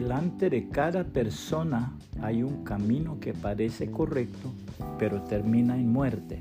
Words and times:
Delante 0.00 0.48
de 0.48 0.66
cada 0.70 1.04
persona 1.04 1.94
hay 2.22 2.42
un 2.42 2.64
camino 2.64 3.20
que 3.20 3.34
parece 3.34 3.90
correcto, 3.90 4.50
pero 4.98 5.20
termina 5.24 5.76
en 5.76 5.92
muerte. 5.92 6.40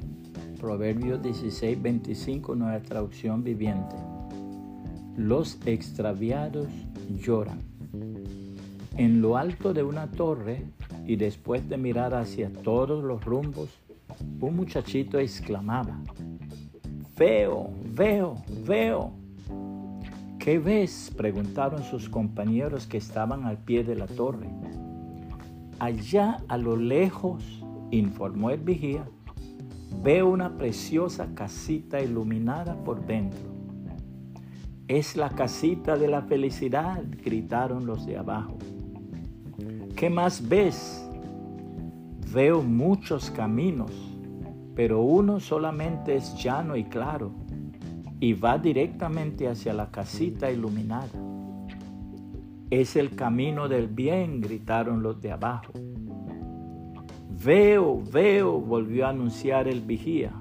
Proverbios 0.62 1.22
16, 1.22 1.82
25, 1.82 2.56
nueva 2.56 2.80
traducción 2.80 3.44
viviente. 3.44 3.98
Los 5.18 5.60
extraviados 5.66 6.70
lloran. 7.10 7.60
En 8.96 9.22
lo 9.22 9.36
alto 9.36 9.74
de 9.74 9.84
una 9.84 10.10
torre 10.10 10.64
y 11.06 11.18
después 11.18 11.68
de 11.68 11.78
mirar 11.78 12.14
hacia 12.14 12.50
todos 12.54 13.04
los 13.04 13.26
rumbos, 13.26 13.78
un 14.40 14.56
muchachito 14.56 15.20
exclamaba, 15.20 16.00
Veo, 17.18 17.72
veo, 17.94 18.36
veo. 18.66 19.12
¿Qué 20.40 20.58
ves? 20.58 21.12
preguntaron 21.18 21.84
sus 21.84 22.08
compañeros 22.08 22.88
que 22.88 22.98
estaban 22.98 23.44
al 23.44 23.58
pie 23.58 23.84
de 23.84 23.96
la 23.96 24.08
torre. 24.08 24.48
Allá 25.80 26.38
a 26.48 26.58
lo 26.58 26.78
lejos, 26.78 27.62
informó 27.92 28.50
el 28.50 28.62
vigía, 28.62 29.06
veo 30.02 30.30
una 30.30 30.58
preciosa 30.58 31.36
casita 31.36 32.02
iluminada 32.02 32.82
por 32.86 33.06
dentro. 33.06 33.50
Es 34.88 35.18
la 35.18 35.30
casita 35.30 35.98
de 35.98 36.08
la 36.08 36.22
felicidad, 36.22 37.04
gritaron 37.22 37.86
los 37.86 38.06
de 38.06 38.18
abajo. 38.18 38.58
¿Qué 39.98 40.10
más 40.10 40.48
ves? 40.48 41.06
Veo 42.32 42.62
muchos 42.62 43.30
caminos, 43.30 43.92
pero 44.74 45.02
uno 45.02 45.42
solamente 45.42 46.16
es 46.16 46.34
llano 46.42 46.78
y 46.78 46.86
claro 46.86 47.34
y 48.20 48.34
va 48.34 48.58
directamente 48.58 49.48
hacia 49.48 49.74
la 49.74 49.92
casita 49.92 50.52
iluminada. 50.52 51.10
Es 52.70 52.96
el 52.96 53.16
camino 53.16 53.68
del 53.68 53.88
bien, 53.88 54.42
gritaron 54.42 55.02
los 55.02 55.22
de 55.22 55.32
abajo. 55.32 55.74
Veo, 57.44 58.04
veo, 58.12 58.60
volvió 58.60 59.06
a 59.06 59.10
anunciar 59.10 59.68
el 59.68 59.82
vigía. 59.82 60.34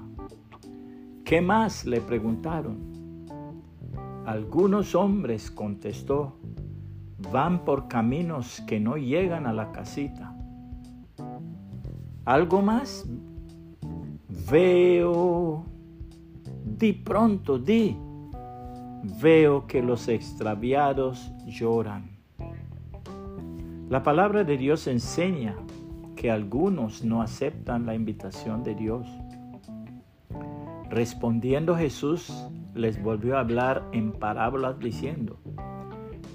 ¿Qué 1.23 1.41
más? 1.41 1.85
le 1.85 2.01
preguntaron. 2.01 2.89
Algunos 4.25 4.93
hombres, 4.95 5.49
contestó, 5.49 6.37
van 7.31 7.63
por 7.65 7.87
caminos 7.87 8.61
que 8.67 8.79
no 8.79 8.97
llegan 8.97 9.47
a 9.47 9.53
la 9.53 9.71
casita. 9.71 10.35
¿Algo 12.25 12.61
más? 12.61 13.07
Veo, 14.51 15.65
Di 16.79 16.93
pronto, 16.93 17.57
di. 17.57 17.93
Veo 19.21 19.67
que 19.67 19.83
los 19.83 20.07
extraviados 20.07 21.29
lloran. 21.45 22.09
La 23.89 24.01
palabra 24.01 24.45
de 24.45 24.55
Dios 24.55 24.87
enseña 24.87 25.57
que 26.15 26.31
algunos 26.31 27.03
no 27.03 27.21
aceptan 27.21 27.85
la 27.85 27.95
invitación 27.95 28.63
de 28.63 28.75
Dios. 28.75 29.05
Respondiendo 30.89 31.75
Jesús 31.75 32.31
les 32.73 33.03
volvió 33.03 33.35
a 33.35 33.41
hablar 33.41 33.83
en 33.91 34.13
parábolas 34.13 34.79
diciendo, 34.79 35.37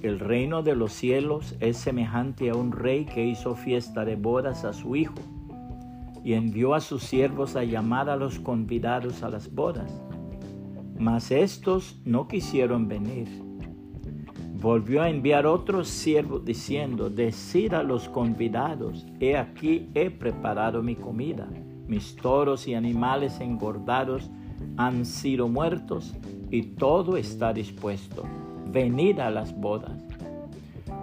el 0.02 0.20
reino 0.20 0.62
de 0.62 0.76
los 0.76 0.92
cielos 0.92 1.56
es 1.60 1.78
semejante 1.78 2.50
a 2.50 2.54
un 2.54 2.70
rey 2.70 3.06
que 3.06 3.24
hizo 3.24 3.54
fiesta 3.54 4.04
de 4.04 4.16
bodas 4.16 4.66
a 4.66 4.74
su 4.74 4.94
hijo 4.94 5.14
y 6.22 6.34
envió 6.34 6.74
a 6.74 6.80
sus 6.80 7.02
siervos 7.02 7.56
a 7.56 7.64
llamar 7.64 8.10
a 8.10 8.16
los 8.16 8.38
convidados 8.38 9.22
a 9.22 9.30
las 9.30 9.50
bodas 9.54 10.04
mas 10.98 11.30
estos 11.30 12.00
no 12.04 12.28
quisieron 12.28 12.88
venir. 12.88 13.28
Volvió 14.54 15.02
a 15.02 15.10
enviar 15.10 15.46
otros 15.46 15.88
siervos 15.88 16.44
diciendo, 16.44 17.10
decid 17.10 17.74
a 17.74 17.82
los 17.82 18.08
convidados, 18.08 19.04
he 19.20 19.36
aquí 19.36 19.90
he 19.94 20.10
preparado 20.10 20.82
mi 20.82 20.96
comida, 20.96 21.48
mis 21.86 22.16
toros 22.16 22.66
y 22.66 22.74
animales 22.74 23.40
engordados 23.40 24.30
han 24.76 25.04
sido 25.04 25.48
muertos 25.48 26.14
y 26.50 26.62
todo 26.62 27.16
está 27.16 27.52
dispuesto, 27.52 28.22
venid 28.66 29.18
a 29.18 29.30
las 29.30 29.54
bodas. 29.54 30.02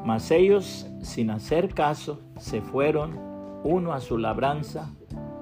Mas 0.06 0.32
ellos, 0.32 0.88
sin 1.04 1.30
hacer 1.30 1.74
caso, 1.74 2.20
se 2.40 2.62
fueron, 2.62 3.20
uno 3.64 3.94
a 3.94 4.00
su 4.00 4.18
labranza 4.18 4.92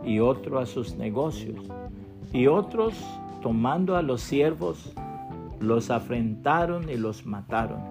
y 0.03 0.19
otro 0.19 0.59
a 0.59 0.65
sus 0.65 0.95
negocios, 0.95 1.63
y 2.33 2.47
otros 2.47 2.95
tomando 3.41 3.95
a 3.95 4.01
los 4.01 4.21
siervos, 4.21 4.93
los 5.59 5.91
afrentaron 5.91 6.89
y 6.89 6.97
los 6.97 7.25
mataron. 7.25 7.81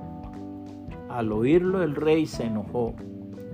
Al 1.09 1.33
oírlo 1.33 1.83
el 1.83 1.95
rey 1.95 2.27
se 2.27 2.45
enojó 2.45 2.95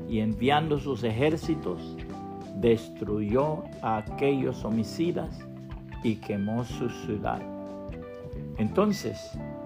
y 0.08 0.20
enviando 0.20 0.78
sus 0.78 1.04
ejércitos, 1.04 1.96
destruyó 2.60 3.64
a 3.82 3.98
aquellos 3.98 4.64
homicidas 4.64 5.38
y 6.02 6.16
quemó 6.16 6.64
su 6.64 6.88
ciudad. 6.88 7.40
Entonces 8.58 9.18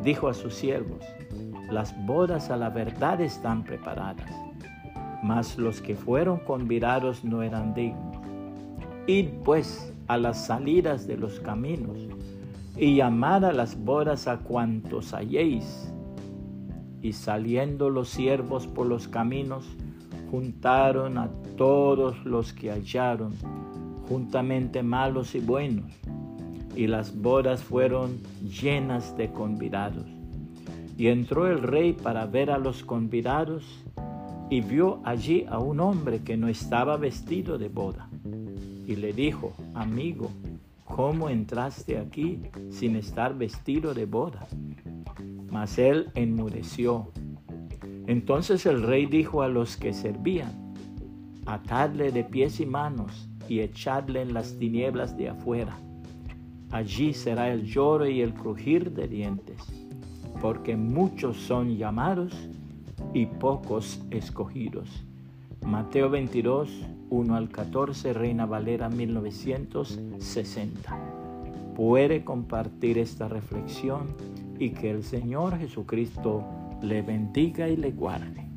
dijo 0.02 0.28
a 0.28 0.34
sus 0.34 0.54
siervos, 0.54 1.04
las 1.70 1.94
bodas 2.06 2.50
a 2.50 2.56
la 2.56 2.70
verdad 2.70 3.20
están 3.20 3.64
preparadas, 3.64 4.30
mas 5.22 5.58
los 5.58 5.80
que 5.80 5.94
fueron 5.94 6.38
convidados 6.38 7.24
no 7.24 7.42
eran 7.42 7.74
dignos. 7.74 8.16
Id 9.06 9.28
pues 9.44 9.92
a 10.06 10.16
las 10.16 10.46
salidas 10.46 11.06
de 11.06 11.16
los 11.16 11.40
caminos 11.40 11.98
y 12.78 12.94
llamad 12.94 13.44
a 13.44 13.52
las 13.52 13.82
bodas 13.82 14.28
a 14.28 14.38
cuantos 14.38 15.12
halléis. 15.12 15.92
Y 17.02 17.12
saliendo 17.12 17.90
los 17.90 18.08
siervos 18.08 18.66
por 18.66 18.86
los 18.86 19.08
caminos, 19.08 19.64
juntaron 20.30 21.18
a 21.18 21.28
todos 21.56 22.24
los 22.24 22.52
que 22.52 22.70
hallaron, 22.70 23.34
juntamente 24.08 24.82
malos 24.82 25.34
y 25.34 25.40
buenos, 25.40 25.90
y 26.76 26.86
las 26.86 27.16
bodas 27.16 27.62
fueron 27.62 28.18
llenas 28.42 29.16
de 29.16 29.30
convidados. 29.32 30.06
Y 30.96 31.08
entró 31.08 31.46
el 31.46 31.62
rey 31.62 31.92
para 31.92 32.26
ver 32.26 32.50
a 32.50 32.58
los 32.58 32.84
convidados, 32.84 33.64
y 34.50 34.60
vio 34.60 35.00
allí 35.04 35.44
a 35.48 35.58
un 35.58 35.80
hombre 35.80 36.20
que 36.22 36.36
no 36.36 36.48
estaba 36.48 36.96
vestido 36.96 37.58
de 37.58 37.68
boda 37.68 38.08
y 38.88 38.96
le 38.96 39.12
dijo, 39.12 39.52
amigo, 39.74 40.30
¿cómo 40.98 41.28
entraste 41.28 41.96
aquí 41.96 42.42
sin 42.70 42.96
estar 42.96 43.38
vestido 43.38 43.94
de 43.94 44.04
boda? 44.04 44.48
Mas 45.48 45.78
él 45.78 46.10
enmudeció. 46.16 47.12
Entonces 48.08 48.66
el 48.66 48.82
rey 48.82 49.06
dijo 49.06 49.42
a 49.42 49.48
los 49.48 49.76
que 49.76 49.92
servían, 49.92 50.74
atadle 51.46 52.10
de 52.10 52.24
pies 52.24 52.58
y 52.58 52.66
manos 52.66 53.30
y 53.48 53.60
echadle 53.60 54.22
en 54.22 54.34
las 54.34 54.58
tinieblas 54.58 55.16
de 55.16 55.28
afuera. 55.28 55.78
Allí 56.72 57.14
será 57.14 57.52
el 57.52 57.62
lloro 57.62 58.08
y 58.08 58.20
el 58.20 58.34
crujir 58.34 58.90
de 58.90 59.06
dientes, 59.06 59.62
porque 60.40 60.76
muchos 60.76 61.36
son 61.36 61.76
llamados 61.76 62.34
y 63.14 63.26
pocos 63.26 64.04
escogidos. 64.10 65.07
Mateo 65.68 66.08
22, 66.08 66.70
1 67.10 67.36
al 67.36 67.50
14, 67.50 68.14
Reina 68.14 68.46
Valera 68.46 68.88
1960. 68.88 70.98
Puede 71.76 72.24
compartir 72.24 72.96
esta 72.96 73.28
reflexión 73.28 74.06
y 74.58 74.70
que 74.70 74.90
el 74.90 75.04
Señor 75.04 75.58
Jesucristo 75.58 76.42
le 76.80 77.02
bendiga 77.02 77.68
y 77.68 77.76
le 77.76 77.90
guarde. 77.90 78.48